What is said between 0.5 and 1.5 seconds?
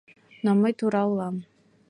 мый тура улам.